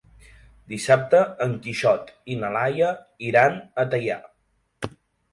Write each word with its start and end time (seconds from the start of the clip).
Dissabte 0.71 1.17
en 1.45 1.51
Quixot 1.65 2.09
i 2.35 2.37
na 2.43 2.49
Laia 2.55 2.87
iran 3.27 3.59
a 3.83 3.85
Teià. 3.93 4.17